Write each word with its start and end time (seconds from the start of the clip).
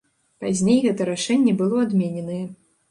Пазней 0.45 0.79
гэта 0.87 1.09
рашэнне 1.11 1.57
было 1.63 1.87
адмененае. 1.87 2.45